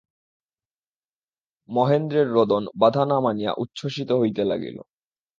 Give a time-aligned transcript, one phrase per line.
[1.69, 4.77] মহেন্দ্রের রোদন বাধা না মানিয়া উচ্ছ্বসিত হইতে লাগিল।